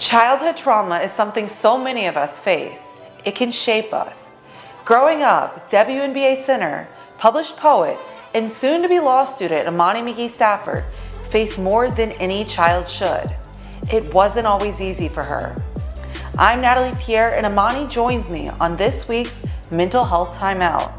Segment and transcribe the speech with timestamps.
[0.00, 2.88] Childhood trauma is something so many of us face.
[3.24, 4.28] It can shape us.
[4.86, 6.88] Growing up, WNBA center,
[7.18, 7.98] published poet,
[8.34, 10.84] and soon to be law student Imani McGee Stafford
[11.30, 13.36] faced more than any child should.
[13.92, 15.54] It wasn't always easy for her.
[16.38, 20.92] I'm Natalie Pierre, and Imani joins me on this week's Mental Health Timeout.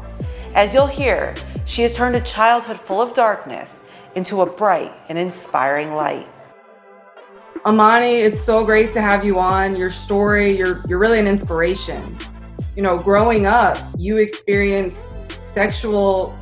[0.54, 3.80] As you'll hear, she has turned a childhood full of darkness
[4.14, 6.28] into a bright and inspiring light.
[7.64, 9.76] Imani, it's so great to have you on.
[9.76, 12.18] Your story, you're you're really an inspiration.
[12.74, 14.98] You know, growing up, you experienced
[15.54, 16.36] sexual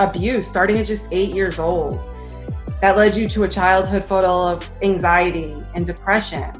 [0.00, 2.00] abuse starting at just 8 years old.
[2.80, 6.50] That led you to a childhood full of anxiety and depression.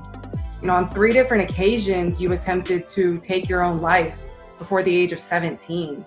[0.61, 4.17] You know, on three different occasions you attempted to take your own life
[4.59, 6.07] before the age of 17.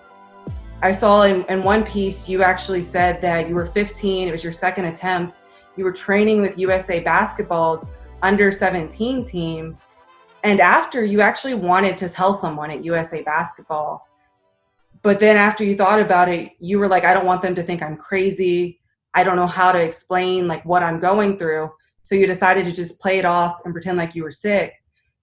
[0.80, 4.42] I saw in, in one piece you actually said that you were 15, it was
[4.42, 5.36] your second attempt.
[5.76, 7.84] You were training with USA Basketball's
[8.22, 9.76] under 17 team.
[10.44, 14.06] And after you actually wanted to tell someone at USA Basketball.
[15.02, 17.62] But then after you thought about it, you were like, I don't want them to
[17.62, 18.80] think I'm crazy.
[19.14, 21.70] I don't know how to explain like what I'm going through.
[22.02, 24.72] So you decided to just play it off and pretend like you were sick.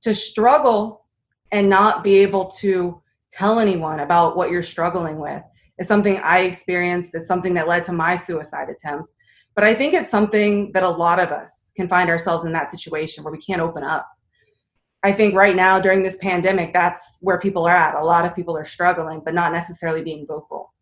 [0.01, 1.05] To struggle
[1.51, 5.41] and not be able to tell anyone about what you're struggling with.
[5.77, 7.15] It's something I experienced.
[7.15, 9.11] It's something that led to my suicide attempt.
[9.55, 12.71] But I think it's something that a lot of us can find ourselves in that
[12.71, 14.09] situation where we can't open up.
[15.03, 17.95] I think right now during this pandemic, that's where people are at.
[17.95, 20.73] A lot of people are struggling, but not necessarily being vocal.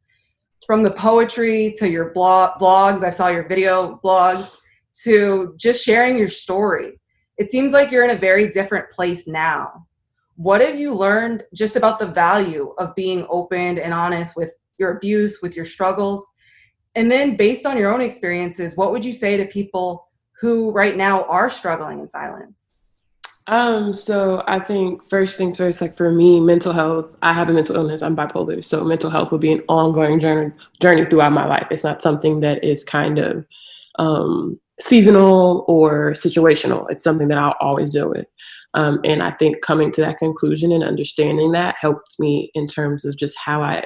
[0.65, 4.45] From the poetry to your blog, blogs, I saw your video blog,
[5.03, 6.99] to just sharing your story.
[7.37, 9.87] It seems like you're in a very different place now
[10.35, 14.97] what have you learned just about the value of being open and honest with your
[14.97, 16.25] abuse, with your struggles?
[16.95, 20.07] And then, based on your own experiences, what would you say to people
[20.39, 22.63] who right now are struggling in silence?
[23.47, 27.53] Um, so I think first things first, like for me, mental health, I have a
[27.53, 28.63] mental illness, I'm bipolar.
[28.63, 31.67] So mental health will be an ongoing journey journey throughout my life.
[31.69, 33.45] It's not something that is kind of
[33.99, 36.85] um seasonal or situational.
[36.89, 38.25] It's something that I'll always deal with.
[38.75, 43.05] Um, and I think coming to that conclusion and understanding that helped me in terms
[43.05, 43.83] of just how I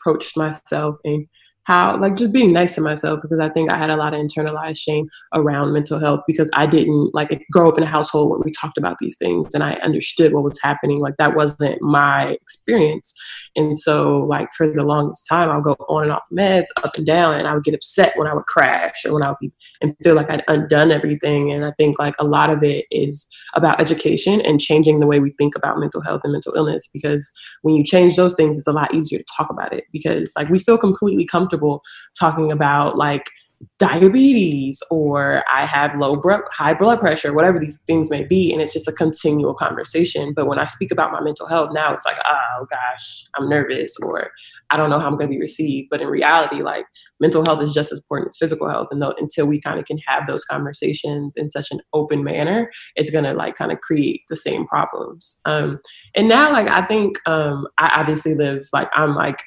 [0.00, 1.26] approached myself and
[1.68, 4.20] how like just being nice to myself because I think I had a lot of
[4.20, 8.40] internalized shame around mental health because I didn't like grow up in a household where
[8.42, 10.98] we talked about these things and I understood what was happening.
[10.98, 13.12] Like that wasn't my experience.
[13.54, 17.06] And so like for the longest time I'll go on and off meds, up and
[17.06, 19.52] down, and I would get upset when I would crash or when I would be
[19.80, 21.52] and feel like I'd undone everything.
[21.52, 25.20] And I think like a lot of it is about education and changing the way
[25.20, 27.30] we think about mental health and mental illness because
[27.62, 30.48] when you change those things it's a lot easier to talk about it because like
[30.48, 31.82] we feel completely comfortable
[32.18, 33.30] talking about like
[33.78, 38.52] diabetes or I have low blood, high blood pressure, whatever these things may be.
[38.52, 40.32] And it's just a continual conversation.
[40.32, 43.96] But when I speak about my mental health now, it's like, oh gosh, I'm nervous
[44.02, 44.30] or
[44.70, 45.88] I don't know how I'm going to be received.
[45.90, 46.84] But in reality, like
[47.20, 48.88] mental health is just as important as physical health.
[48.90, 52.70] And though, until we kind of can have those conversations in such an open manner,
[52.96, 55.40] it's going to like kind of create the same problems.
[55.44, 55.80] Um,
[56.14, 59.42] and now, like, I think um, I obviously live, like, I'm like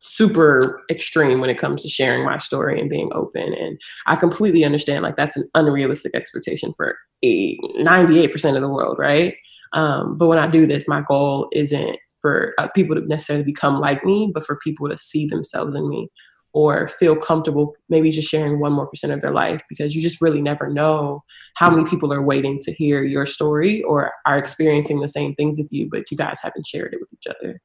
[0.00, 3.76] super extreme when it comes to sharing my story and being open and
[4.06, 9.34] i completely understand like that's an unrealistic expectation for a 98% of the world right
[9.72, 13.80] um, but when i do this my goal isn't for uh, people to necessarily become
[13.80, 16.08] like me but for people to see themselves in me
[16.52, 20.20] or feel comfortable maybe just sharing one more percent of their life because you just
[20.20, 21.22] really never know
[21.56, 25.58] how many people are waiting to hear your story or are experiencing the same things
[25.58, 27.60] with you but you guys haven't shared it with each other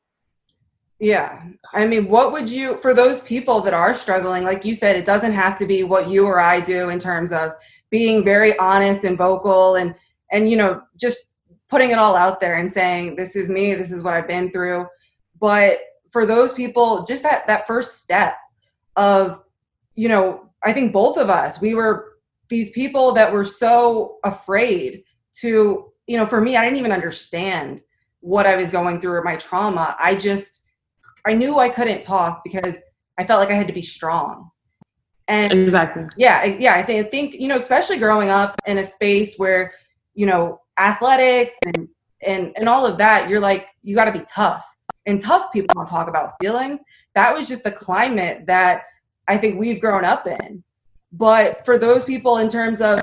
[1.02, 1.42] yeah.
[1.74, 5.04] I mean, what would you, for those people that are struggling, like you said, it
[5.04, 7.54] doesn't have to be what you or I do in terms of
[7.90, 9.96] being very honest and vocal and,
[10.32, 11.31] and, you know, just
[11.72, 14.52] putting it all out there and saying, this is me, this is what I've been
[14.52, 14.86] through.
[15.40, 15.80] But
[16.12, 18.36] for those people, just that, that first step
[18.98, 19.42] of,
[19.96, 22.18] you know, I think both of us, we were
[22.50, 25.04] these people that were so afraid
[25.40, 27.82] to, you know, for me, I didn't even understand
[28.20, 29.96] what I was going through or my trauma.
[29.98, 30.62] I just,
[31.26, 32.76] I knew I couldn't talk because
[33.18, 34.52] I felt like I had to be strong.
[35.30, 36.04] And exactly.
[36.18, 36.74] Yeah, yeah.
[36.76, 39.74] I think, I think you know, especially growing up in a space where
[40.14, 41.88] you know athletics and
[42.24, 44.66] and and all of that, you're like you got to be tough.
[45.08, 46.80] And tough people don't talk about feelings.
[47.16, 48.84] That was just the climate that
[49.28, 50.64] I think we've grown up in.
[51.12, 53.02] But for those people, in terms of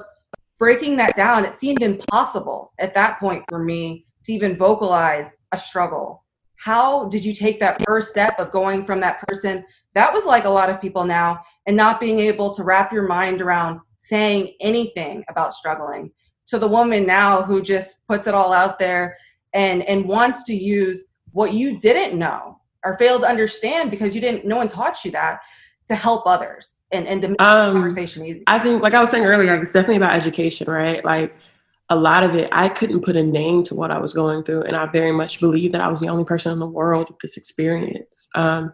[0.59, 5.59] breaking that down, it seemed impossible at that point for me to even vocalize a
[5.59, 6.25] struggle
[6.59, 10.45] how did you take that first step of going from that person that was like
[10.45, 14.53] a lot of people now and not being able to wrap your mind around saying
[14.61, 16.11] anything about struggling
[16.49, 19.17] to the woman now who just puts it all out there
[19.55, 24.21] and and wants to use what you didn't know or failed to understand because you
[24.21, 25.41] didn't no one taught you that
[25.87, 28.45] to help others and and to make um, conversation easy.
[28.47, 31.05] I think like i was saying earlier like, it's definitely about education right?
[31.05, 31.35] Like
[31.91, 34.63] a lot of it i couldn't put a name to what i was going through
[34.65, 37.19] and i very much believe that i was the only person in the world with
[37.21, 38.29] this experience.
[38.35, 38.73] Um,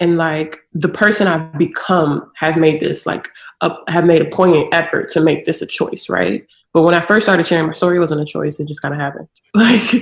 [0.00, 3.28] and like the person i've become has made this like
[3.60, 6.46] a, have made a poignant effort to make this a choice right
[6.76, 8.60] but when I first started sharing my story, it wasn't a choice.
[8.60, 9.28] It just kind of happened.
[9.54, 9.94] Like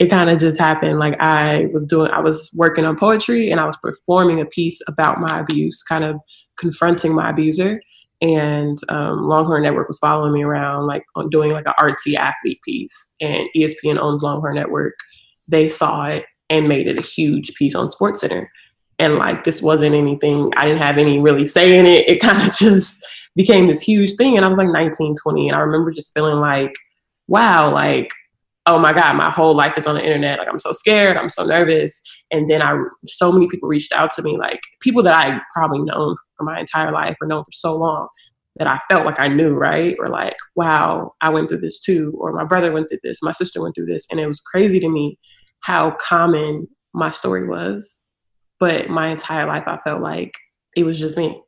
[0.00, 0.98] it kind of just happened.
[0.98, 4.80] Like I was doing, I was working on poetry and I was performing a piece
[4.88, 6.16] about my abuse, kind of
[6.58, 7.80] confronting my abuser.
[8.20, 13.14] And um, Longhorn Network was following me around, like doing like an artsy athlete piece.
[13.20, 14.94] And ESPN owns Longhorn Network.
[15.46, 18.50] They saw it and made it a huge piece on Sports Center.
[18.98, 22.08] And like this wasn't anything, I didn't have any really say in it.
[22.08, 23.00] It kind of just
[23.36, 24.36] became this huge thing.
[24.36, 25.48] And I was like 19, 20.
[25.48, 26.72] And I remember just feeling like,
[27.28, 28.10] wow, like,
[28.66, 30.38] oh my God, my whole life is on the internet.
[30.38, 31.16] Like, I'm so scared.
[31.16, 32.00] I'm so nervous.
[32.32, 35.80] And then I, so many people reached out to me, like people that I probably
[35.80, 38.08] known for my entire life or known for so long
[38.56, 39.94] that I felt like I knew, right?
[40.00, 42.14] Or like, wow, I went through this too.
[42.18, 43.22] Or my brother went through this.
[43.22, 44.06] My sister went through this.
[44.10, 45.18] And it was crazy to me
[45.60, 48.02] how common my story was.
[48.58, 50.32] But my entire life, I felt like
[50.74, 51.40] it was just me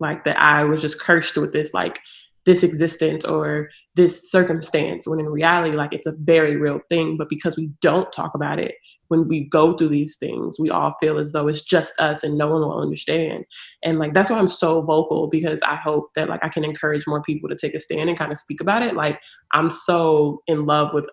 [0.00, 2.00] like that I was just cursed with this like
[2.46, 7.16] this existence or this circumstance when in reality like it's a very real thing.
[7.16, 8.74] But because we don't talk about it
[9.08, 12.38] when we go through these things we all feel as though it's just us and
[12.38, 13.44] no one will understand.
[13.82, 17.06] And like that's why i'm so vocal because i hope that like i can encourage
[17.06, 18.94] more people to take a stand and kind of speak about it.
[18.94, 19.20] Like
[19.52, 21.08] i'm so in love with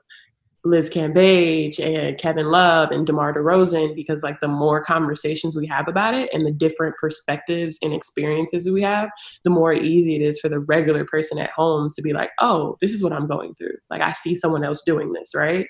[0.67, 5.87] Liz Cambage and Kevin Love and DeMar DeRozan because like the more conversations we have
[5.87, 9.09] about it and the different perspectives and experiences we have,
[9.43, 12.77] the more easy it is for the regular person at home to be like, oh,
[12.81, 13.75] this is what I'm going through.
[13.89, 15.67] Like I see someone else doing this, right?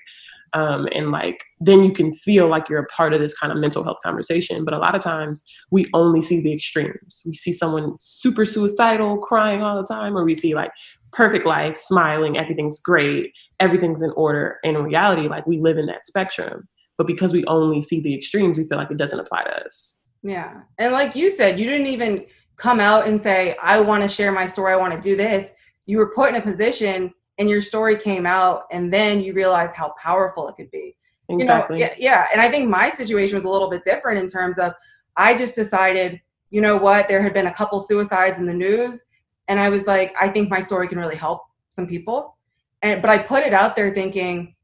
[0.54, 3.58] Um, and like then you can feel like you're a part of this kind of
[3.58, 4.64] mental health conversation.
[4.64, 7.22] But a lot of times we only see the extremes.
[7.26, 10.70] We see someone super suicidal crying all the time or we see like
[11.12, 14.58] perfect life smiling everything's great everything's in order.
[14.64, 16.68] And in reality like we live in that spectrum.
[16.96, 20.00] But because we only see the extremes we feel like it doesn't apply to us.
[20.22, 20.62] Yeah.
[20.78, 24.32] And like you said you didn't even come out and say i want to share
[24.32, 25.52] my story i want to do this.
[25.86, 29.74] You were put in a position and your story came out and then you realized
[29.74, 30.96] how powerful it could be.
[31.30, 31.78] Exactly.
[31.78, 34.26] you know yeah, yeah and i think my situation was a little bit different in
[34.26, 34.72] terms of
[35.18, 36.18] i just decided
[36.48, 39.02] you know what there had been a couple suicides in the news
[39.48, 41.42] and i was like i think my story can really help
[41.78, 42.36] some people.
[42.82, 44.54] And but i put it out there thinking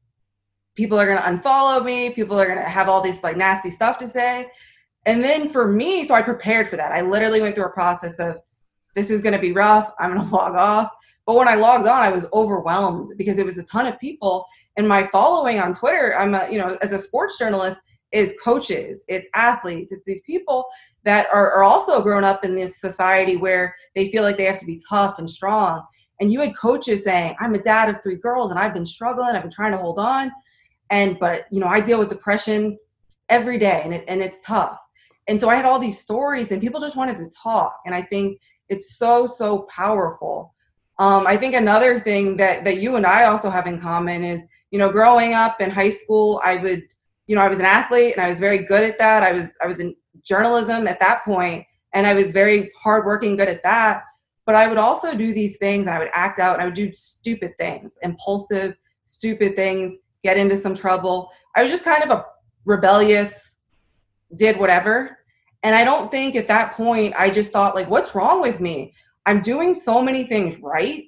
[0.75, 3.71] people are going to unfollow me people are going to have all these like nasty
[3.71, 4.47] stuff to say.
[5.07, 6.91] And then for me so i prepared for that.
[6.91, 8.39] I literally went through a process of
[8.95, 10.89] this is going to be rough i'm going to log off
[11.25, 14.45] but when I logged on, I was overwhelmed because it was a ton of people.
[14.77, 17.79] And my following on Twitter, I'm a, you know, as a sports journalist,
[18.11, 20.65] is coaches, it's athletes, it's these people
[21.03, 24.57] that are, are also grown up in this society where they feel like they have
[24.59, 25.83] to be tough and strong.
[26.21, 29.35] And you had coaches saying, I'm a dad of three girls and I've been struggling,
[29.35, 30.31] I've been trying to hold on.
[30.91, 32.77] And but you know, I deal with depression
[33.27, 34.79] every day and it and it's tough.
[35.27, 37.79] And so I had all these stories and people just wanted to talk.
[37.85, 38.39] And I think
[38.69, 40.54] it's so, so powerful
[40.97, 44.41] um, I think another thing that that you and I also have in common is,
[44.71, 46.83] you know, growing up in high school, I would,
[47.27, 49.23] you know, I was an athlete and I was very good at that.
[49.23, 53.49] I was I was in journalism at that point, and I was very hardworking, good
[53.49, 54.03] at that.
[54.45, 56.75] But I would also do these things, and I would act out, and I would
[56.75, 61.31] do stupid things, impulsive, stupid things, get into some trouble.
[61.55, 62.25] I was just kind of a
[62.65, 63.57] rebellious,
[64.35, 65.17] did whatever.
[65.63, 68.93] And I don't think at that point I just thought like, what's wrong with me?
[69.25, 71.05] I'm doing so many things right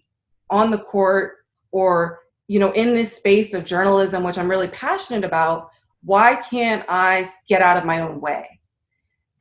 [0.49, 1.37] on the court
[1.71, 5.69] or you know in this space of journalism which I'm really passionate about
[6.03, 8.59] why can't I get out of my own way?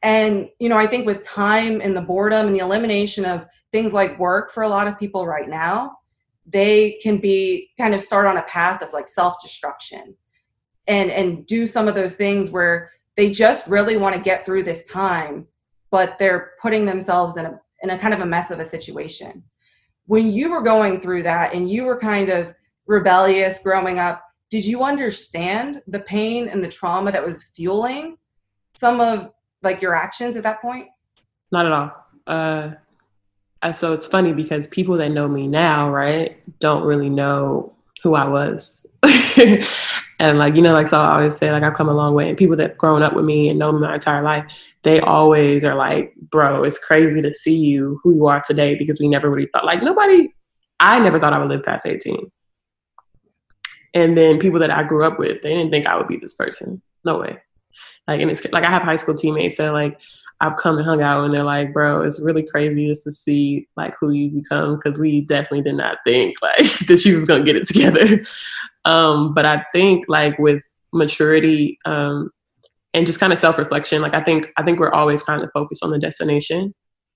[0.03, 3.93] And you know I think with time and the boredom and the elimination of things
[3.93, 5.97] like work for a lot of people right now
[6.47, 10.15] they can be kind of start on a path of like self-destruction
[10.87, 14.63] and and do some of those things where they just really want to get through
[14.63, 15.47] this time
[15.91, 19.43] but they're putting themselves in a in a kind of a mess of a situation.
[20.07, 22.55] When you were going through that and you were kind of
[22.87, 28.17] rebellious growing up, did you understand the pain and the trauma that was fueling
[28.77, 29.31] some of
[29.63, 30.89] like your actions at that point?
[31.51, 31.93] Not at all.
[32.27, 32.71] Uh,
[33.73, 38.29] so it's funny because people that know me now, right, don't really know who I
[38.29, 38.87] was.
[40.19, 42.29] and like, you know, like so I always say, like I've come a long way.
[42.29, 45.01] And people that have grown up with me and know me my entire life, they
[45.01, 49.09] always are like, bro, it's crazy to see you who you are today because we
[49.09, 50.33] never really thought like nobody
[50.81, 52.31] I never thought I would live past 18.
[53.95, 56.35] And then people that I grew up with, they didn't think I would be this
[56.35, 56.83] person.
[57.05, 57.39] No way.
[58.07, 59.99] Like, and it's like I have high school teammates that like
[60.41, 63.69] I've come and hung out and they're like, bro, it's really crazy just to see
[63.77, 67.45] like who you become because we definitely did not think like that she was gonna
[67.45, 68.25] get it together.
[68.85, 70.63] um, but I think like with
[70.93, 72.31] maturity um,
[72.93, 75.51] and just kind of self reflection, like I think I think we're always kind of
[75.53, 76.75] focused on the destination.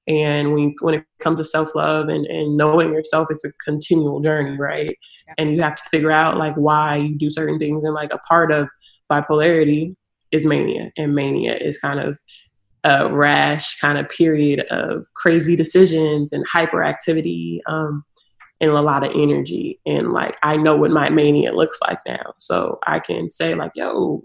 [0.08, 4.20] And when when it comes to self love and, and knowing yourself, it's a continual
[4.20, 4.96] journey, right?
[5.26, 5.34] Yeah.
[5.36, 7.84] And you have to figure out like why you do certain things.
[7.84, 8.68] And like a part of
[9.10, 9.94] bipolarity
[10.32, 12.18] is mania, and mania is kind of
[12.84, 18.04] a rash kind of period of crazy decisions and hyperactivity um,
[18.60, 19.80] and a lot of energy.
[19.86, 22.34] And like, I know what my mania looks like now.
[22.38, 24.20] So I can say, like, yo,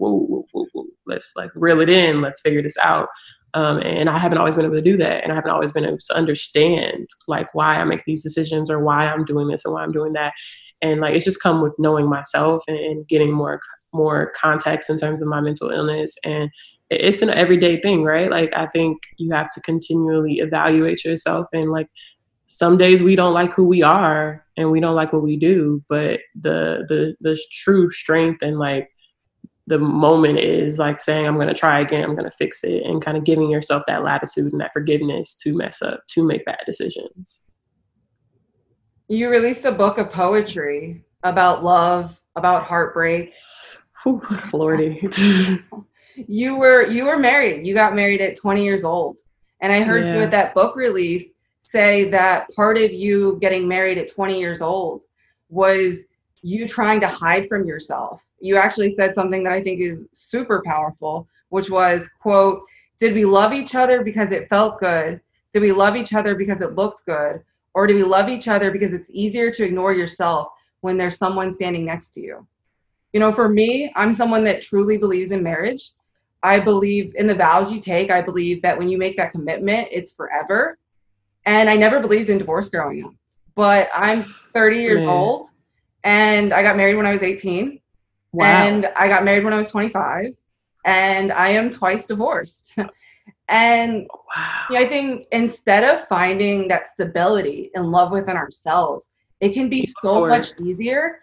[1.06, 3.08] let's like reel it in, let's figure this out.
[3.54, 5.22] Um, and I haven't always been able to do that.
[5.22, 8.80] And I haven't always been able to understand like why I make these decisions or
[8.80, 10.34] why I'm doing this and why I'm doing that.
[10.82, 13.60] And like, it's just come with knowing myself and getting more
[13.94, 16.50] more context in terms of my mental illness and
[16.90, 18.30] it's an everyday thing, right?
[18.30, 21.88] Like I think you have to continually evaluate yourself and like
[22.46, 25.82] some days we don't like who we are and we don't like what we do,
[25.88, 28.88] but the the the true strength and like
[29.66, 32.84] the moment is like saying I'm going to try again, I'm going to fix it
[32.84, 36.44] and kind of giving yourself that latitude and that forgiveness to mess up, to make
[36.44, 37.48] bad decisions.
[39.08, 43.34] You released a book of poetry about love, about heartbreak.
[44.04, 45.00] Whew, Lordy.
[46.28, 47.66] you were you were married.
[47.66, 49.18] You got married at 20 years old.
[49.60, 50.14] And I heard yeah.
[50.14, 54.60] you at that book release say that part of you getting married at 20 years
[54.60, 55.04] old
[55.48, 56.04] was
[56.42, 58.24] you trying to hide from yourself.
[58.40, 62.62] You actually said something that I think is super powerful, which was, quote,
[62.98, 65.20] did we love each other because it felt good?
[65.52, 67.42] Did we love each other because it looked good?
[67.74, 70.48] Or do we love each other because it's easier to ignore yourself
[70.80, 72.46] when there's someone standing next to you?
[73.12, 75.92] You know, for me, I'm someone that truly believes in marriage.
[76.46, 78.12] I believe in the vows you take.
[78.12, 80.78] I believe that when you make that commitment, it's forever.
[81.44, 83.14] And I never believed in divorce growing up.
[83.56, 85.08] But I'm 30 years Man.
[85.08, 85.48] old
[86.04, 87.80] and I got married when I was 18.
[88.32, 88.44] Wow.
[88.46, 90.34] And I got married when I was 25.
[90.84, 92.74] And I am twice divorced.
[93.48, 94.66] and wow.
[94.70, 99.08] yeah, I think instead of finding that stability and love within ourselves,
[99.40, 101.22] it can be so much easier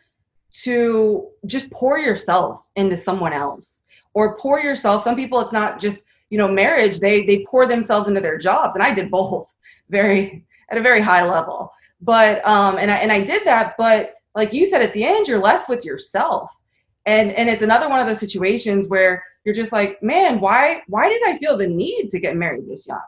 [0.63, 3.79] to just pour yourself into someone else
[4.13, 8.07] or pour yourself some people it's not just you know marriage they they pour themselves
[8.07, 9.47] into their jobs and i did both
[9.89, 11.71] very at a very high level.
[12.01, 15.27] But um and i and i did that but like you said at the end
[15.27, 16.51] you're left with yourself.
[17.05, 21.07] And and it's another one of those situations where you're just like man why why
[21.09, 22.99] did i feel the need to get married this young?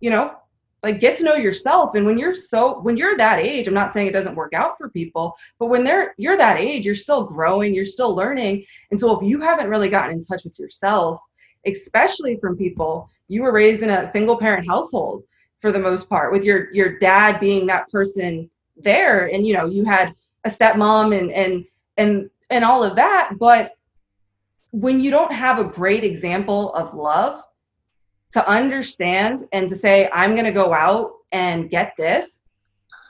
[0.00, 0.36] You know
[0.84, 1.94] like get to know yourself.
[1.94, 4.78] And when you're so when you're that age i'm not saying it doesn't work out
[4.78, 8.64] for people but when they're you're that age you're still growing you're still learning.
[8.90, 11.20] And so if you haven't really gotten in touch with yourself
[11.66, 15.24] especially from people you were raised in a single parent household
[15.58, 19.26] for the most part with your your dad being that person there.
[19.32, 20.14] And you know you had
[20.44, 21.64] a stepmom and and
[21.96, 23.32] and and all of that.
[23.38, 23.72] But
[24.72, 27.42] when you don't have a great example of love
[28.34, 32.40] to understand and to say i'm going to go out and get this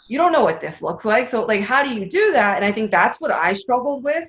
[0.07, 1.29] you don't know what this looks like.
[1.29, 2.57] So like how do you do that?
[2.57, 4.29] And i think that's what i struggled with.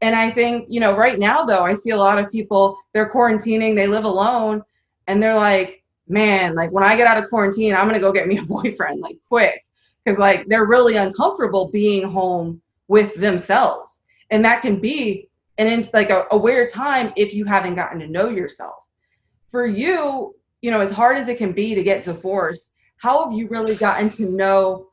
[0.00, 3.12] And i think you know right now though i see a lot of people they're
[3.12, 4.62] quarantining they live alone
[5.08, 8.12] and they're like man like when i get out of quarantine i'm going to go
[8.12, 9.64] get me a boyfriend like quick.
[10.04, 13.98] Because like they're really uncomfortable being home with themselves.
[14.30, 15.28] And that can be
[15.58, 18.87] an in like a, a weird time if you haven't gotten to know yourself
[19.50, 23.32] for you, you know, as hard as it can be to get divorced, how have
[23.36, 24.88] you really gotten to know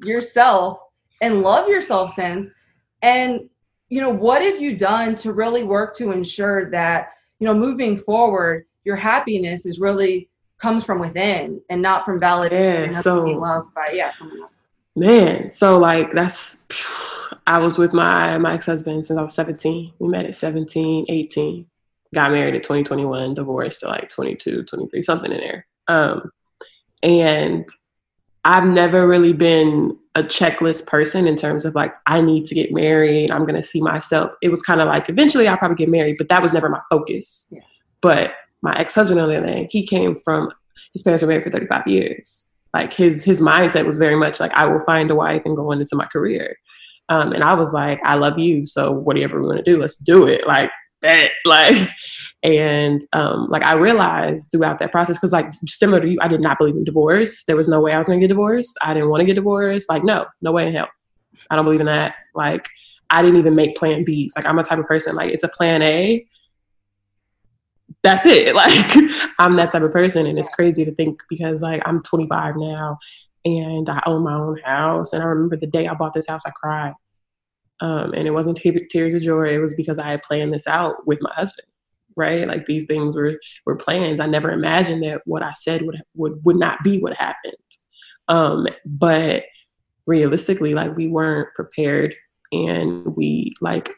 [0.00, 0.78] yourself
[1.20, 2.50] and love yourself since?
[3.02, 3.48] And,
[3.88, 7.98] you know, what have you done to really work to ensure that, you know, moving
[7.98, 13.40] forward, your happiness is really comes from within and not from validation yeah, so, being
[13.40, 14.50] loved by yeah, someone else.
[14.94, 16.64] Man, so like that's
[17.46, 19.92] I was with my my ex-husband since I was 17.
[19.98, 21.66] We met at 17, 18
[22.16, 25.66] got married at 2021, divorced at like 22, 23, something in there.
[25.86, 26.32] Um,
[27.02, 27.68] and
[28.42, 32.72] I've never really been a checklist person in terms of like, I need to get
[32.72, 33.30] married.
[33.30, 34.32] I'm going to see myself.
[34.40, 36.80] It was kind of like, eventually I'll probably get married, but that was never my
[36.90, 37.48] focus.
[37.52, 37.60] Yeah.
[38.00, 38.32] But
[38.62, 40.50] my ex husband, on the other hand, he came from,
[40.94, 42.54] his parents were married for 35 years.
[42.72, 45.70] Like his, his mindset was very much like, I will find a wife and go
[45.70, 46.56] on into my career.
[47.10, 48.66] Um, and I was like, I love you.
[48.66, 50.46] So whatever we want to do, let's do it.
[50.46, 50.70] Like
[51.02, 51.76] that like
[52.42, 56.40] and um like i realized throughout that process because like similar to you i did
[56.40, 58.92] not believe in divorce there was no way i was going to get divorced i
[58.92, 60.88] didn't want to get divorced like no no way in hell
[61.50, 62.68] i don't believe in that like
[63.10, 64.32] I didn't even make plan Bs.
[64.36, 66.26] Like I'm a type of person, like it's a plan A.
[68.02, 68.54] That's it.
[68.54, 70.26] Like I'm that type of person.
[70.26, 72.98] And it's crazy to think because like I'm 25 now
[73.44, 75.12] and I own my own house.
[75.12, 76.94] And I remember the day I bought this house, I cried.
[77.80, 79.54] Um, and it wasn't t- tears of joy.
[79.54, 81.68] It was because I had planned this out with my husband,
[82.16, 82.46] right?
[82.46, 84.20] Like these things were were plans.
[84.20, 87.54] I never imagined that what I said would would would not be what happened.
[88.28, 89.44] Um, but
[90.06, 92.14] realistically, like we weren't prepared,
[92.52, 93.90] and we like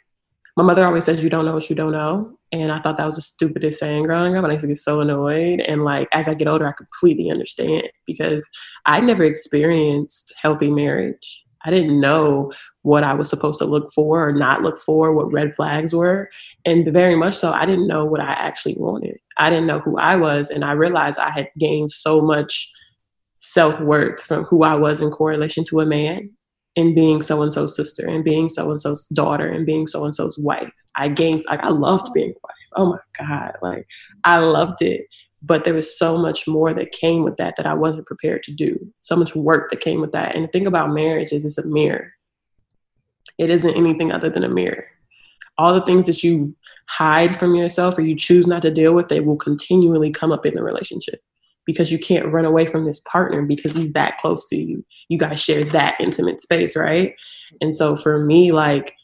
[0.59, 3.07] my mother always says you don't know what you don't know and i thought that
[3.07, 6.09] was the stupidest saying growing up and i used to get so annoyed and like
[6.13, 8.49] as i get older i completely understand because
[8.87, 14.29] i never experienced healthy marriage i didn't know what i was supposed to look for
[14.29, 16.31] or not look for what red flags were
[16.65, 19.99] and very much so i didn't know what i actually wanted i didn't know who
[19.99, 22.71] i was and i realized i had gained so much
[23.39, 26.31] self-worth from who i was in correlation to a man
[26.79, 30.05] and being so and so's sister and being so and so's daughter and being so
[30.05, 30.71] and so's wife.
[30.95, 32.55] I gained like I loved being wife.
[32.77, 33.55] Oh my God.
[33.61, 33.87] Like
[34.25, 35.07] I loved it.
[35.41, 38.53] But there was so much more that came with that that I wasn't prepared to
[38.53, 38.93] do.
[39.03, 40.35] So much work that came with that.
[40.35, 42.13] And the thing about marriage is it's a mirror.
[43.39, 44.87] It isn't anything other than a mirror.
[45.57, 46.57] All the things that you
[46.89, 50.45] hide from yourself or you choose not to deal with, they will continually come up
[50.45, 51.23] in the relationship
[51.67, 54.85] because you can't run away from this partner because he's that close to you.
[55.09, 57.15] You guys share that intimate space, right?
[57.61, 58.95] And so for me, like,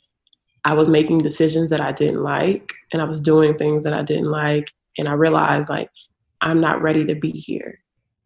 [0.64, 4.03] I was making decisions that I didn't like and I was doing things that I
[4.03, 4.73] didn't like.
[4.97, 5.91] And I realized, like,
[6.45, 7.81] I'm not ready to be here.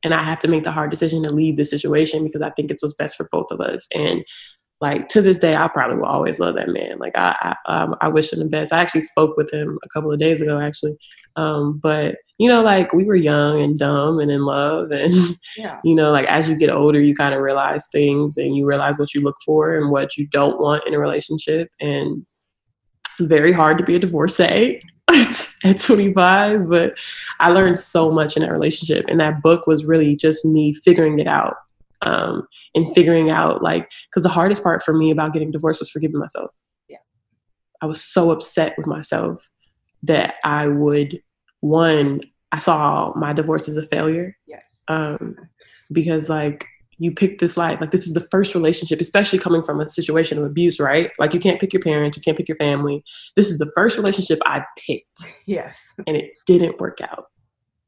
[0.05, 2.71] And I have to make the hard decision to leave the situation because I think
[2.71, 3.87] it's what's best for both of us.
[3.95, 4.25] And
[4.81, 6.99] like to this day, I probably will always love that man.
[6.99, 8.73] Like I, I, um, I wish him the best.
[8.73, 10.97] I actually spoke with him a couple of days ago, actually,
[11.35, 15.81] um, but you know, like we were young and dumb and in love, and yeah.
[15.85, 18.99] you know, like as you get older, you kind of realize things and you realize
[18.99, 21.71] what you look for and what you don't want in a relationship.
[21.81, 22.25] And
[23.07, 24.81] it's very hard to be a divorcee
[25.65, 26.95] at 25, but
[27.41, 29.07] I learned so much in that relationship.
[29.09, 31.57] And that book was really just me figuring it out
[32.03, 35.91] um, and figuring out like because the hardest part for me about getting divorced was
[35.91, 36.51] forgiving myself.
[36.89, 36.99] Yeah,
[37.83, 39.49] I was so upset with myself
[40.05, 41.21] that I would
[41.61, 42.21] one,
[42.53, 44.37] I saw my divorce as a failure.
[44.47, 44.83] Yes.
[44.89, 45.37] Um,
[45.91, 46.67] because like
[46.99, 50.39] you pick this life, like this is the first relationship, especially coming from a situation
[50.39, 51.11] of abuse, right?
[51.19, 53.05] Like you can't pick your parents, you can't pick your family.
[53.37, 55.35] This is the first relationship I picked.
[55.47, 55.79] Yes.
[56.07, 57.27] And it didn't work out.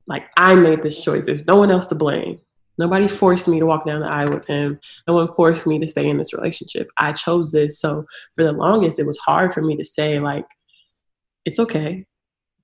[0.07, 1.27] Like I made this choice.
[1.27, 2.41] There's no one else to blame.
[2.79, 4.81] Nobody forced me to walk down the aisle with him.
[5.07, 6.89] No one forced me to stay in this relationship.
[6.99, 7.79] I chose this.
[7.79, 10.47] So for the longest, it was hard for me to say, like,
[11.45, 12.07] it's okay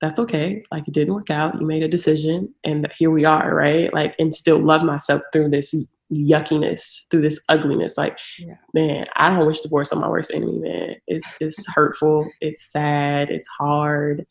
[0.01, 0.63] that's okay.
[0.71, 1.59] Like it didn't work out.
[1.59, 3.93] You made a decision and here we are, right?
[3.93, 5.73] Like, and still love myself through this
[6.13, 7.97] yuckiness, through this ugliness.
[7.97, 8.55] Like, yeah.
[8.73, 10.95] man, I don't wish divorce on my worst enemy, man.
[11.07, 14.25] It's it's hurtful, it's sad, it's hard.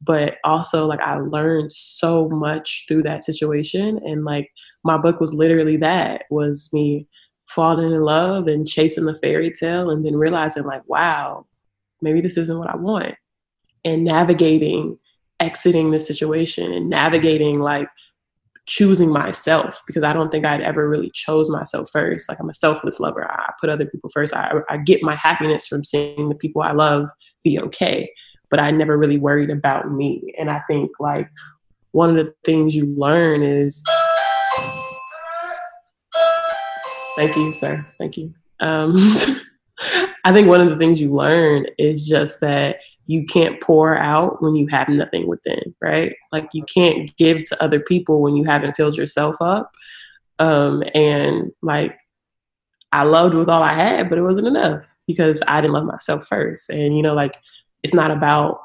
[0.00, 4.00] But also like I learned so much through that situation.
[4.04, 4.50] And like
[4.84, 7.06] my book was literally that was me
[7.46, 11.46] falling in love and chasing the fairy tale and then realizing like, wow,
[12.00, 13.14] maybe this isn't what I want.
[13.84, 14.98] And navigating
[15.42, 17.88] exiting the situation and navigating like
[18.66, 22.28] choosing myself because I don't think I'd ever really chose myself first.
[22.28, 23.30] Like I'm a selfless lover.
[23.30, 24.34] I put other people first.
[24.34, 27.06] I, I get my happiness from seeing the people I love
[27.42, 28.10] be okay,
[28.50, 30.34] but I never really worried about me.
[30.38, 31.28] And I think like
[31.90, 33.82] one of the things you learn is
[37.16, 37.84] thank you, sir.
[37.98, 38.32] Thank you.
[38.60, 38.94] Um,
[40.24, 44.42] I think one of the things you learn is just that you can't pour out
[44.42, 46.14] when you have nothing within, right?
[46.30, 49.72] Like you can't give to other people when you haven't filled yourself up.
[50.38, 51.98] Um, and like
[52.92, 56.26] I loved with all I had, but it wasn't enough because I didn't love myself
[56.26, 56.70] first.
[56.70, 57.36] And you know, like
[57.82, 58.60] it's not about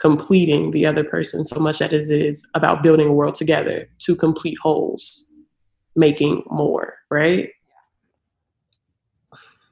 [0.00, 4.14] completing the other person so much as it is about building a world together, to
[4.14, 5.32] complete wholes,
[5.96, 7.50] making more, right?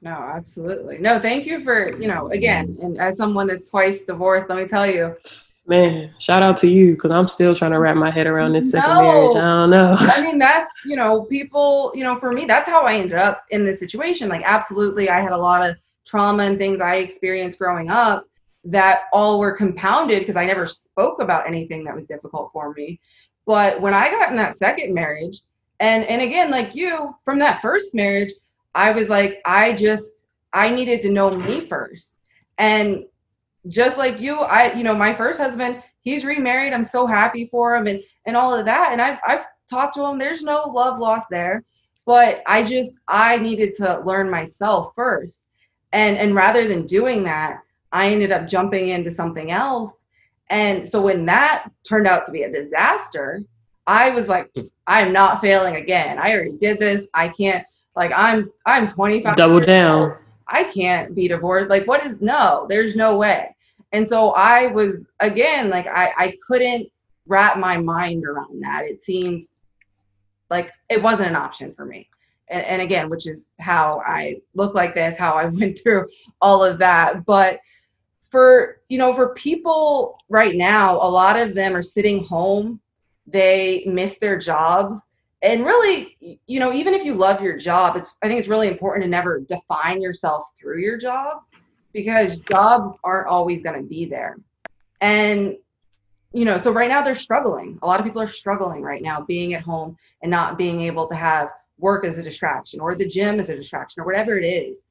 [0.01, 0.99] No, absolutely.
[0.99, 4.67] No, thank you for, you know, again, and as someone that's twice divorced, let me
[4.67, 5.15] tell you.
[5.65, 8.71] Man, shout out to you because I'm still trying to wrap my head around this
[8.71, 9.01] second no.
[9.01, 9.35] marriage.
[9.35, 9.95] I don't know.
[9.99, 13.43] I mean, that's, you know, people, you know, for me, that's how I ended up
[13.49, 14.29] in this situation.
[14.29, 18.25] Like, absolutely, I had a lot of trauma and things I experienced growing up
[18.63, 22.99] that all were compounded because I never spoke about anything that was difficult for me.
[23.45, 25.41] But when I got in that second marriage,
[25.79, 28.31] and and again, like you, from that first marriage,
[28.77, 30.09] I was like, I just,
[30.53, 32.13] I needed to know me first.
[32.57, 33.03] And
[33.67, 36.73] just like you, I, you know, my first husband, he's remarried.
[36.73, 38.89] I'm so happy for him and, and all of that.
[38.91, 40.17] And I've, I've talked to him.
[40.17, 41.63] There's no love lost there.
[42.05, 45.43] But I just, I needed to learn myself first.
[45.91, 47.61] And and rather than doing that,
[47.91, 50.05] I ended up jumping into something else.
[50.49, 53.41] And so when that turned out to be a disaster,
[53.85, 54.53] I was like,
[54.85, 56.19] I'm not failing again.
[56.19, 57.05] I already did this.
[57.13, 57.65] I can't
[57.97, 59.35] like I'm I'm 25.
[59.35, 60.01] Double down.
[60.01, 60.13] Old.
[60.47, 61.69] I can't be divorced.
[61.69, 63.53] Like what is no, there's no way.
[63.91, 66.87] And so I was again like I I couldn't
[67.25, 68.85] wrap my mind around that.
[68.85, 69.55] It seems
[70.49, 72.07] like it wasn't an option for me.
[72.49, 76.07] And, and again, which is how I look like this, how I went through
[76.39, 77.25] all of that.
[77.25, 77.59] But
[78.29, 82.79] for you know for people right now a lot of them are sitting home
[83.25, 84.99] they miss their jobs
[85.43, 88.67] and really you know even if you love your job it's i think it's really
[88.67, 91.41] important to never define yourself through your job
[91.97, 94.37] because jobs aren't always going to be there.
[95.01, 95.55] And
[96.33, 97.79] you know so right now they're struggling.
[97.81, 101.07] A lot of people are struggling right now being at home and not being able
[101.07, 104.45] to have work as a distraction or the gym as a distraction or whatever it
[104.45, 104.81] is.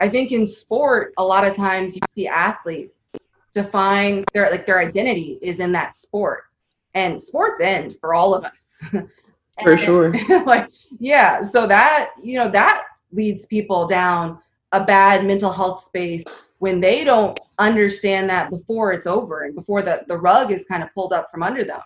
[0.00, 3.10] I think in sport, a lot of times you see athletes
[3.52, 6.44] define their like their identity is in that sport,
[6.94, 8.66] and sports end for all of us.
[9.62, 10.14] for sure.
[10.46, 14.38] like yeah, so that you know that leads people down
[14.72, 16.24] a bad mental health space
[16.58, 20.82] when they don't understand that before it's over and before the, the rug is kind
[20.82, 21.80] of pulled up from under them.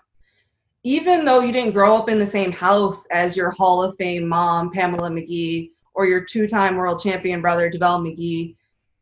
[0.82, 4.28] Even though you didn't grow up in the same house as your Hall of Fame
[4.28, 8.56] mom, Pamela McGee, or your two-time world champion brother, JaVale McGee,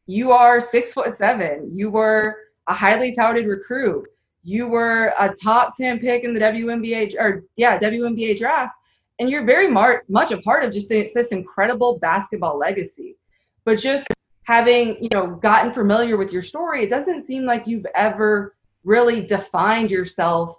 [0.06, 1.70] you are six foot seven.
[1.74, 2.36] You were
[2.68, 4.06] a highly touted recruit.
[4.42, 8.74] You were a top 10 pick in the WNBA or yeah, WNBA draft.
[9.18, 13.16] And you're very mar- much a part of just this, this incredible basketball legacy.
[13.64, 14.08] But just
[14.44, 19.22] having, you know, gotten familiar with your story, it doesn't seem like you've ever really
[19.22, 20.56] defined yourself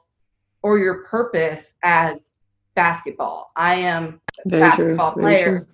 [0.62, 2.32] or your purpose as
[2.76, 3.52] basketball.
[3.58, 5.22] I am a very basketball true.
[5.22, 5.68] player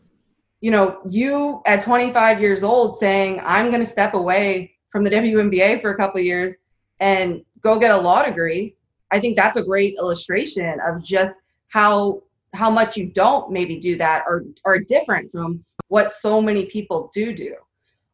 [0.62, 5.10] you know, you at 25 years old saying, I'm going to step away from the
[5.10, 6.54] WNBA for a couple years
[7.00, 8.76] and go get a law degree,
[9.12, 13.95] I think that's a great illustration of just how how much you don't maybe do
[13.98, 17.56] that or are different from what so many people do do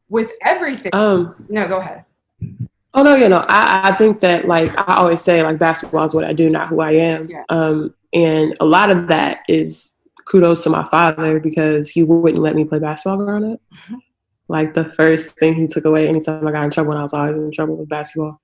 [0.08, 0.90] with everything.
[0.92, 2.04] Um, no, go ahead.
[2.94, 6.14] Oh no, you know, I, I think that like I always say, like basketball is
[6.14, 7.28] what I do, not who I am.
[7.28, 7.44] Yeah.
[7.48, 12.54] Um, and a lot of that is kudos to my father because he wouldn't let
[12.54, 13.60] me play basketball growing up.
[13.72, 13.96] Mm-hmm.
[14.48, 17.12] Like the first thing he took away anytime I got in trouble when I was
[17.12, 18.40] always in trouble was basketball.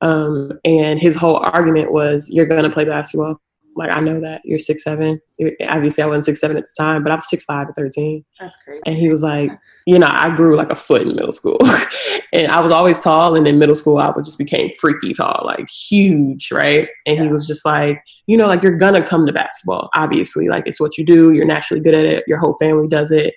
[0.00, 3.40] Um, and his whole argument was, "You're gonna play basketball."
[3.78, 5.20] Like I know that you're six seven.
[5.38, 7.76] You're, obviously, I wasn't six seven at the time, but I was six five at
[7.76, 8.24] thirteen.
[8.40, 8.82] That's crazy.
[8.84, 9.52] And he was like,
[9.86, 11.58] you know, I grew like a foot in middle school,
[12.32, 13.36] and I was always tall.
[13.36, 16.88] And in middle school, I would just became freaky tall, like huge, right?
[17.06, 17.22] And yeah.
[17.22, 19.90] he was just like, you know, like you're gonna come to basketball.
[19.96, 21.32] Obviously, like it's what you do.
[21.32, 22.24] You're naturally good at it.
[22.26, 23.34] Your whole family does it.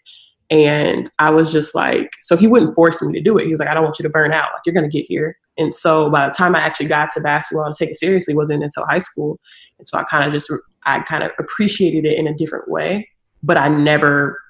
[0.50, 3.45] And I was just like, so he wouldn't force me to do it.
[3.45, 4.50] He was like, I don't want you to burn out.
[4.54, 5.38] Like you're gonna get here.
[5.62, 8.63] And so by the time I actually got to basketball and take it seriously, wasn't
[8.63, 9.39] until high school.
[9.78, 10.52] And so I kind of just,
[10.86, 13.08] I kind of appreciated it in a different way,
[13.43, 14.41] but I never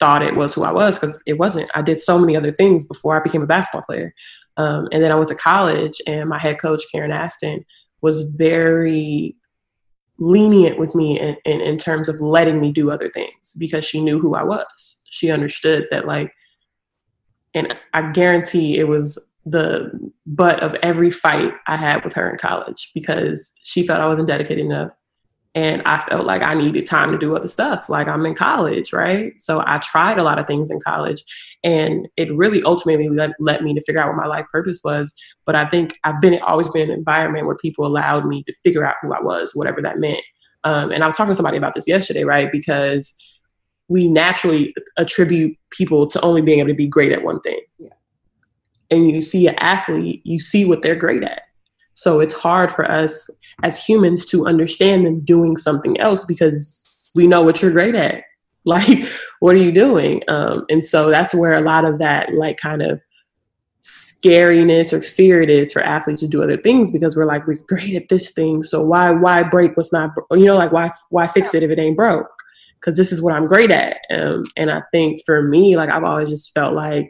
[0.00, 1.70] thought it was who I was because it wasn't.
[1.74, 4.12] I did so many other things before I became a basketball player.
[4.56, 7.64] Um, and then I went to college, and my head coach, Karen Aston,
[8.00, 9.36] was very
[10.18, 14.02] lenient with me in, in, in terms of letting me do other things because she
[14.02, 15.02] knew who I was.
[15.10, 16.32] She understood that, like,
[17.54, 19.92] and I guarantee it was the
[20.26, 24.26] butt of every fight I had with her in college because she felt I wasn't
[24.26, 24.90] dedicated enough.
[25.54, 27.88] And I felt like I needed time to do other stuff.
[27.88, 29.32] Like I'm in college, right?
[29.40, 31.24] So I tried a lot of things in college.
[31.64, 35.14] And it really ultimately led, led me to figure out what my life purpose was.
[35.46, 38.52] But I think I've been always been in an environment where people allowed me to
[38.64, 40.20] figure out who I was, whatever that meant.
[40.64, 42.52] Um, and I was talking to somebody about this yesterday, right?
[42.52, 43.16] Because
[43.88, 47.60] we naturally attribute people to only being able to be great at one thing.
[47.78, 47.95] Yeah
[48.90, 51.42] and you see an athlete, you see what they're great at.
[51.92, 53.28] So it's hard for us
[53.62, 58.22] as humans to understand them doing something else because we know what you're great at.
[58.68, 59.06] Like,
[59.38, 60.22] what are you doing?
[60.26, 63.00] Um, and so that's where a lot of that, like, kind of
[63.86, 67.56] scariness or fear it is for athletes to do other things because we're like we're
[67.68, 71.28] great at this thing so why why break what's not you know like why why
[71.28, 72.26] fix it if it ain't broke
[72.80, 76.02] because this is what i'm great at um, and i think for me like i've
[76.02, 77.08] always just felt like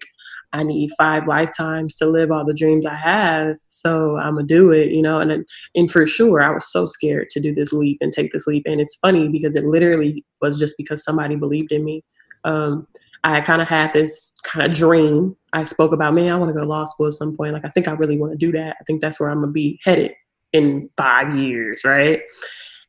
[0.53, 3.57] I need five lifetimes to live all the dreams I have.
[3.67, 5.19] So I'm gonna do it, you know.
[5.21, 8.47] And and for sure, I was so scared to do this leap and take this
[8.47, 8.65] leap.
[8.67, 12.05] And it's funny because it literally was just because somebody believed in me.
[12.45, 12.87] Um,
[13.25, 15.37] I kind of had this kind of dream.
[15.53, 17.55] I spoke about, man, I want to go to law school at some point.
[17.55, 18.77] Like, I think I really want to do that.
[18.81, 20.13] I think that's where I'm gonna be headed
[20.53, 22.21] in five years, right?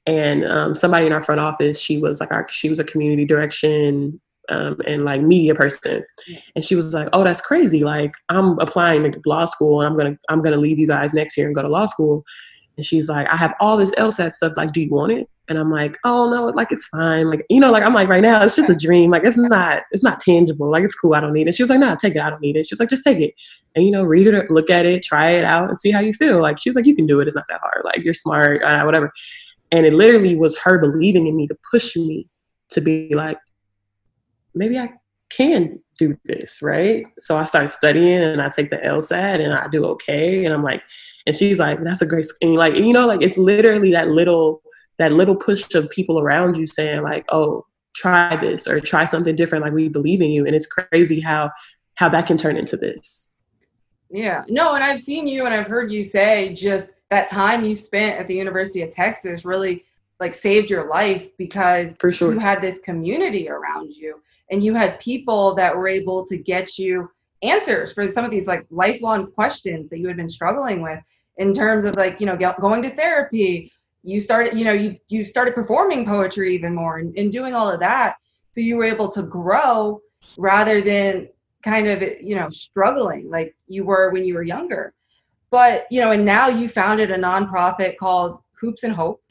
[0.06, 3.26] And um, somebody in our front office, she was like our, she was a community
[3.26, 6.04] direction um, and like media person.
[6.56, 7.84] And she was like, "Oh, that's crazy!
[7.84, 11.38] Like I'm applying to law school, and I'm gonna I'm gonna leave you guys next
[11.38, 12.24] year and go to law school."
[12.78, 14.54] And she's like, I have all this LSAT stuff.
[14.56, 15.28] Like, do you want it?
[15.50, 17.30] And I'm like, oh no, like it's fine.
[17.30, 19.10] Like, you know, like I'm like right now, it's just a dream.
[19.10, 20.70] Like it's not, it's not tangible.
[20.70, 21.16] Like it's cool.
[21.16, 21.56] I don't need it.
[21.56, 22.22] She was like, no, take it.
[22.22, 22.68] I don't need it.
[22.68, 23.34] She's like, just take it.
[23.76, 26.14] And you know, read it, look at it, try it out, and see how you
[26.14, 26.42] feel.
[26.42, 27.28] Like she was like, you can do it.
[27.28, 27.84] It's not that hard.
[27.84, 29.12] Like you're smart, uh, whatever.
[29.72, 32.28] And it literally was her believing in me to push me
[32.70, 33.38] to be like,
[34.58, 34.92] maybe I
[35.30, 37.06] can do this, right?
[37.20, 40.46] So I start studying and I take the LSAT and I do okay.
[40.46, 40.82] And I'm like,
[41.26, 44.62] and she's like, that's a great, and like, you know, like it's literally that little,
[44.98, 47.66] that little push of people around you saying like, oh,
[47.96, 49.64] try this or try something different.
[49.64, 50.46] Like we believe in you.
[50.46, 51.52] And it's crazy how,
[51.96, 53.36] how that can turn into this.
[54.10, 57.76] Yeah, no, and I've seen you and I've heard you say just that time you
[57.76, 59.84] spent at the University of Texas really
[60.20, 62.34] like saved your life because for sure.
[62.34, 66.78] you had this community around you and you had people that were able to get
[66.78, 67.10] you
[67.44, 71.00] answers for some of these like lifelong questions that you had been struggling with
[71.38, 73.72] in terms of like you know going to therapy.
[74.04, 77.70] You started you know you you started performing poetry even more and, and doing all
[77.70, 78.16] of that.
[78.52, 80.02] So you were able to grow
[80.38, 81.30] rather than
[81.64, 84.94] kind of you know struggling like you were when you were younger.
[85.52, 89.22] But you know and now you founded a nonprofit called hoops and hope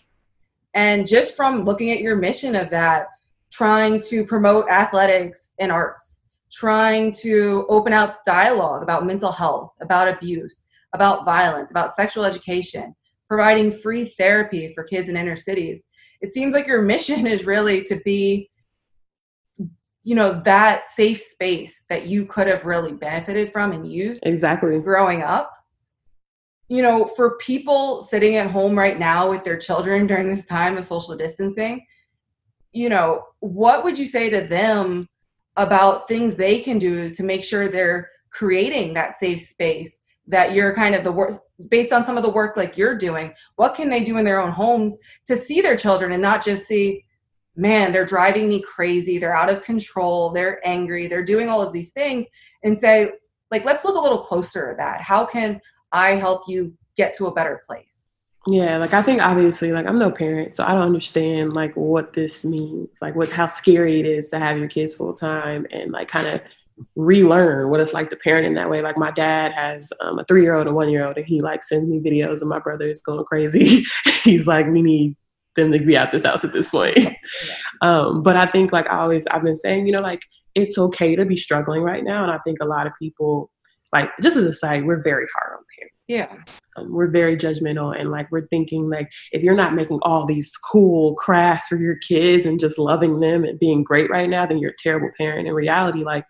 [0.76, 3.08] and just from looking at your mission of that
[3.50, 6.20] trying to promote athletics and arts
[6.52, 10.62] trying to open up dialogue about mental health about abuse
[10.96, 12.94] about violence, about sexual education,
[13.28, 15.82] providing free therapy for kids in inner cities.
[16.20, 18.50] It seems like your mission is really to be
[20.02, 24.78] you know that safe space that you could have really benefited from and used exactly
[24.78, 25.52] growing up
[26.68, 30.76] you know for people sitting at home right now with their children during this time
[30.76, 31.84] of social distancing
[32.72, 35.06] you know what would you say to them
[35.56, 40.74] about things they can do to make sure they're creating that safe space that you're
[40.74, 43.88] kind of the work based on some of the work like you're doing what can
[43.88, 47.02] they do in their own homes to see their children and not just see
[47.54, 51.72] man they're driving me crazy they're out of control they're angry they're doing all of
[51.72, 52.26] these things
[52.64, 53.10] and say
[53.50, 55.00] like let's look a little closer at that.
[55.00, 55.60] How can
[55.96, 58.06] i help you get to a better place
[58.46, 62.12] yeah like i think obviously like i'm no parent so i don't understand like what
[62.12, 65.90] this means like what how scary it is to have your kids full time and
[65.92, 66.40] like kind of
[66.94, 68.82] relearn what it's like to parent in that way.
[68.82, 71.40] Like my dad has um, a three year old and one year old, and he
[71.40, 73.84] like sends me videos of my brother is going crazy.
[74.22, 75.16] He's like, we need
[75.56, 76.98] them to be out this house at this point.
[77.82, 80.22] um, but I think like I always I've been saying, you know, like
[80.54, 83.50] it's okay to be struggling right now, and I think a lot of people
[83.92, 85.64] like just as a side, we're very hard on.
[86.08, 86.26] Yeah.
[86.76, 90.56] Um, we're very judgmental and like we're thinking like if you're not making all these
[90.56, 94.58] cool crafts for your kids and just loving them and being great right now, then
[94.58, 95.48] you're a terrible parent.
[95.48, 96.24] In reality, like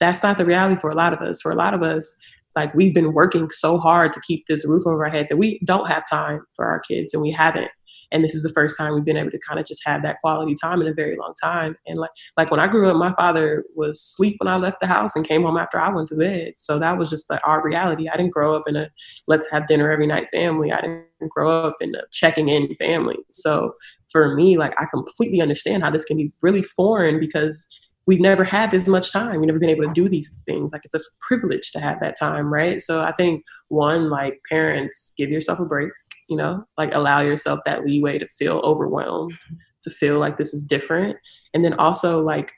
[0.00, 1.40] that's not the reality for a lot of us.
[1.40, 2.16] For a lot of us,
[2.56, 5.60] like we've been working so hard to keep this roof over our head that we
[5.64, 7.70] don't have time for our kids and we haven't.
[8.14, 10.20] And this is the first time we've been able to kind of just have that
[10.20, 11.76] quality time in a very long time.
[11.86, 14.86] And like like when I grew up, my father was asleep when I left the
[14.86, 16.54] house and came home after I went to bed.
[16.56, 18.08] So that was just like our reality.
[18.08, 18.88] I didn't grow up in a
[19.26, 20.72] let's have dinner every night family.
[20.72, 23.18] I didn't grow up in a checking in family.
[23.32, 23.74] So
[24.10, 27.66] for me, like I completely understand how this can be really foreign because
[28.06, 29.40] we've never had this much time.
[29.40, 30.72] We've never been able to do these things.
[30.72, 32.80] Like it's a privilege to have that time, right?
[32.80, 35.90] So I think one, like parents, give yourself a break,
[36.28, 39.34] you know, like allow yourself that leeway to feel overwhelmed,
[39.82, 41.16] to feel like this is different.
[41.52, 42.52] And then also like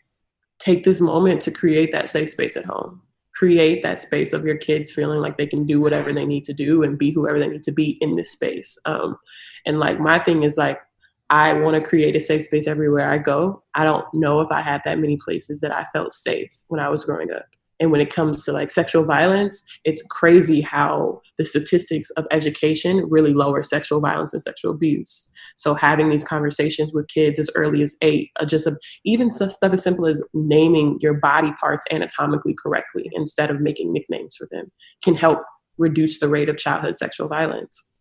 [0.59, 3.03] take this moment to create that safe space at home.
[3.35, 6.55] Create that space of your kids feeling like they can do whatever they need to
[6.55, 8.79] do and be whoever they need to be in this space.
[8.87, 9.19] Um,
[9.67, 10.81] and like my thing is like
[11.29, 13.65] I want to create a safe space everywhere I go.
[13.75, 16.89] I don't know if I had that many places that I felt safe when I
[16.89, 17.47] was growing up.
[17.79, 23.05] And when it comes to like sexual violence, it's crazy how the statistics of education
[23.09, 25.31] really lower sexual violence and sexual abuse.
[25.57, 29.53] So having these conversations with kids as early as eight, uh, just a, even stuff
[29.63, 34.71] as simple as naming your body parts anatomically correctly instead of making nicknames for them,
[35.03, 35.43] can help
[35.79, 37.93] reduce the rate of childhood sexual violence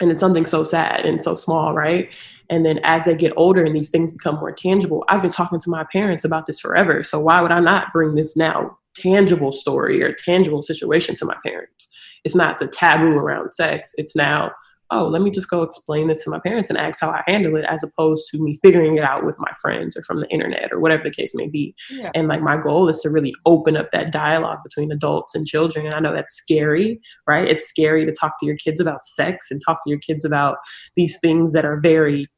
[0.00, 2.10] and it's something so sad and so small, right?
[2.50, 5.58] And then as they get older and these things become more tangible, I've been talking
[5.58, 7.02] to my parents about this forever.
[7.02, 11.36] So why would I not bring this now tangible story or tangible situation to my
[11.44, 11.88] parents?
[12.24, 13.92] It's not the taboo around sex.
[13.96, 14.52] It's now
[14.90, 17.56] oh, let me just go explain this to my parents and ask how I handle
[17.56, 20.72] it as opposed to me figuring it out with my friends or from the internet
[20.72, 21.74] or whatever the case may be.
[21.90, 22.10] Yeah.
[22.14, 25.86] And like my goal is to really open up that dialogue between adults and children.
[25.86, 27.48] And I know that's scary, right?
[27.48, 30.58] It's scary to talk to your kids about sex and talk to your kids about
[30.94, 32.28] these things that are very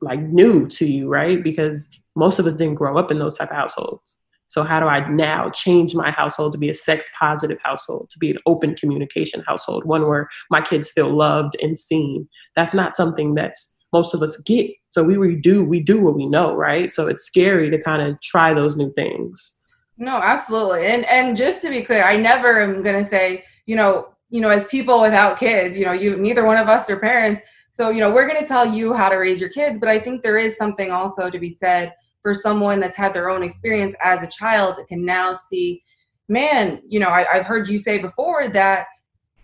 [0.00, 1.42] like new to you, right?
[1.42, 4.20] Because most of us didn't grow up in those type of households.
[4.46, 8.18] So how do I now change my household to be a sex positive household, to
[8.18, 12.28] be an open communication household, one where my kids feel loved and seen?
[12.54, 14.70] That's not something that's most of us get.
[14.90, 16.92] So we redo, we do what we know, right?
[16.92, 19.60] So it's scary to kind of try those new things.
[19.96, 20.86] No, absolutely.
[20.86, 24.50] And and just to be clear, I never am gonna say, you know, you know,
[24.50, 27.40] as people without kids, you know, you neither one of us are parents.
[27.70, 30.22] So, you know, we're gonna tell you how to raise your kids, but I think
[30.22, 31.92] there is something also to be said
[32.24, 35.84] for someone that's had their own experience as a child can now see,
[36.26, 38.86] man, you know, I, I've heard you say before that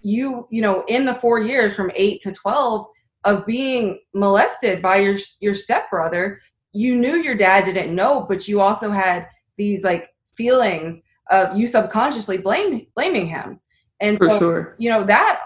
[0.00, 2.86] you, you know, in the four years from eight to 12
[3.24, 6.40] of being molested by your, your stepbrother,
[6.72, 10.98] you knew your dad didn't know, but you also had these like feelings
[11.30, 13.60] of you subconsciously blame, blaming him.
[14.00, 14.76] And so, sure.
[14.78, 15.40] you know, that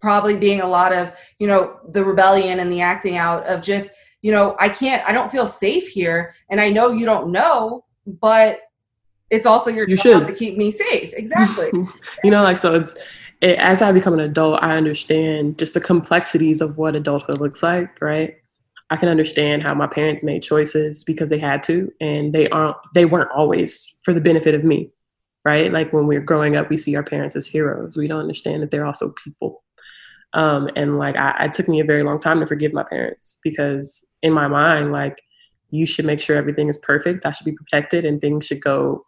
[0.00, 3.90] probably being a lot of, you know, the rebellion and the acting out of just
[4.26, 6.34] you know, I can't, I don't feel safe here.
[6.50, 8.58] And I know you don't know, but
[9.30, 10.26] it's also your you job should.
[10.26, 11.12] to keep me safe.
[11.14, 11.70] Exactly.
[12.24, 12.98] you know, like, so it's,
[13.40, 17.62] it, as I become an adult, I understand just the complexities of what adulthood looks
[17.62, 18.34] like, right?
[18.90, 22.78] I can understand how my parents made choices because they had to, and they aren't,
[22.94, 24.90] they weren't always for the benefit of me,
[25.44, 25.72] right?
[25.72, 27.96] Like when we're growing up, we see our parents as heroes.
[27.96, 29.62] We don't understand that they're also people.
[30.36, 33.38] Um, and like, I, it took me a very long time to forgive my parents
[33.42, 35.16] because in my mind, like,
[35.70, 37.22] you should make sure everything is perfect.
[37.22, 39.04] That should be protected and things should go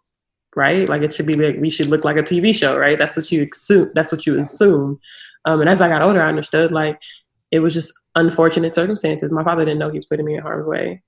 [0.57, 0.89] right.
[0.89, 2.99] Like it should be like we should look like a TV show, right?
[2.99, 3.91] That's what you assume.
[3.95, 4.99] That's what you assume.
[5.45, 7.01] Um, and as I got older, I understood like
[7.51, 9.33] it was just unfortunate circumstances.
[9.33, 11.03] My father didn't know he was putting me in harm's way.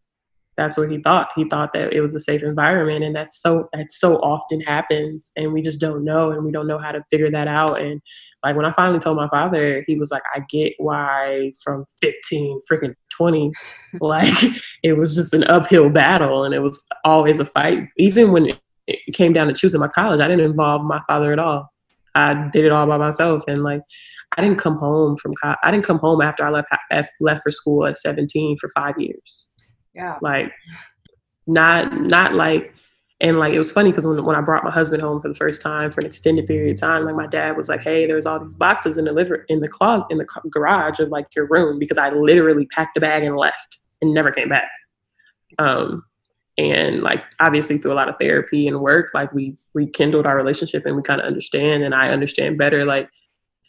[0.56, 1.28] That's what he thought.
[1.36, 5.30] He thought that it was a safe environment, and that's so that so often happens,
[5.36, 7.80] and we just don't know, and we don't know how to figure that out.
[7.80, 8.00] And
[8.44, 12.60] like when I finally told my father, he was like, I get why from 15
[12.70, 13.52] freaking 20,
[14.00, 14.44] like
[14.82, 17.88] it was just an uphill battle and it was always a fight.
[17.98, 21.38] Even when it came down to choosing my college, I didn't involve my father at
[21.38, 21.70] all.
[22.14, 23.44] I did it all by myself.
[23.46, 23.82] And like,
[24.36, 26.68] I didn't come home from, co- I didn't come home after I left,
[27.20, 29.50] left for school at 17 for five years.
[29.94, 30.18] Yeah.
[30.22, 30.52] Like,
[31.46, 32.72] not, not like,
[33.20, 35.34] and like it was funny because when, when I brought my husband home for the
[35.34, 38.24] first time for an extended period of time, like my dad was like, "Hey, there's
[38.24, 41.46] all these boxes in the liver in the closet in the garage of like your
[41.46, 44.70] room," because I literally packed a bag and left and never came back.
[45.58, 46.04] Um,
[46.56, 50.86] and like obviously through a lot of therapy and work, like we rekindled our relationship
[50.86, 53.10] and we kind of understand, and I understand better like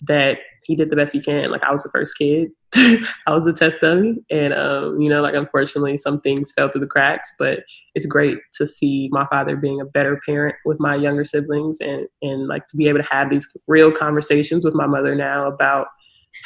[0.08, 1.52] that he did the best he can.
[1.52, 5.22] Like I was the first kid, I was a test dummy, and um, you know,
[5.22, 7.30] like unfortunately, some things fell through the cracks.
[7.38, 7.64] But
[7.96, 12.08] it's great to see my father being a better parent with my younger siblings, and
[12.22, 15.88] and like to be able to have these real conversations with my mother now about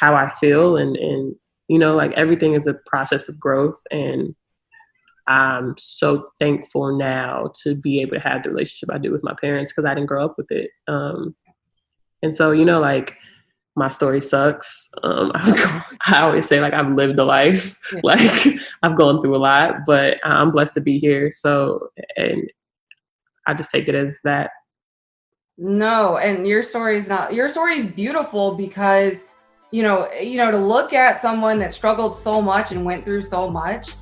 [0.00, 1.34] how I feel, and and
[1.68, 4.34] you know, like everything is a process of growth, and
[5.28, 9.34] I'm so thankful now to be able to have the relationship I do with my
[9.40, 10.70] parents because I didn't grow up with it.
[10.86, 11.34] Um,
[12.22, 13.16] and so, you know, like
[13.76, 14.90] my story sucks.
[15.02, 18.00] Um, I always say like I've lived a life, yeah.
[18.02, 21.30] like I've gone through a lot, but I'm blessed to be here.
[21.30, 22.50] So, and
[23.46, 24.50] I just take it as that.
[25.58, 27.34] No, and your story is not.
[27.34, 29.22] Your story is beautiful because,
[29.70, 33.22] you know, you know, to look at someone that struggled so much and went through
[33.22, 33.92] so much,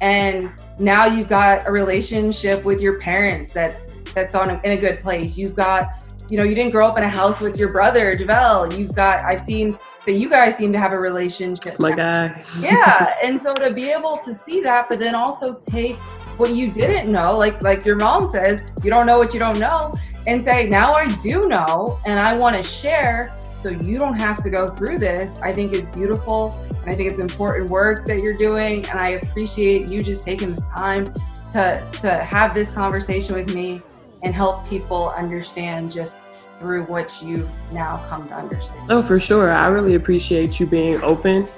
[0.00, 4.76] and now you've got a relationship with your parents that's that's on a, in a
[4.76, 5.38] good place.
[5.38, 5.99] You've got
[6.30, 8.78] you know, you didn't grow up in a house with your brother, JaVale.
[8.78, 11.64] You've got, I've seen that you guys seem to have a relationship.
[11.64, 12.42] That's my guy.
[12.60, 13.16] yeah.
[13.24, 15.96] And so to be able to see that, but then also take
[16.38, 19.58] what you didn't know, like like your mom says, you don't know what you don't
[19.58, 19.92] know,
[20.26, 24.42] and say, now I do know and I want to share so you don't have
[24.42, 26.58] to go through this, I think is beautiful.
[26.70, 28.86] And I think it's important work that you're doing.
[28.86, 31.04] And I appreciate you just taking this time
[31.52, 33.82] to to have this conversation with me
[34.22, 36.16] and help people understand just
[36.58, 38.90] through what you've now come to understand.
[38.90, 39.50] Oh, for sure.
[39.50, 41.48] I really appreciate you being open.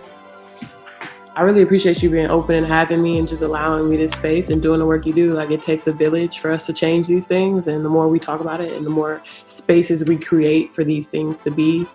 [1.34, 4.50] I really appreciate you being open and having me and just allowing me this space
[4.50, 5.32] and doing the work you do.
[5.32, 7.68] Like it takes a village for us to change these things.
[7.68, 11.06] And the more we talk about it and the more spaces we create for these
[11.06, 11.86] things to be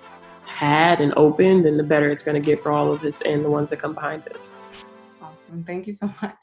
[0.46, 3.46] had and opened, then the better it's going to get for all of us and
[3.46, 4.66] the ones that come behind us.
[5.22, 5.64] Awesome.
[5.64, 6.36] Thank you so much.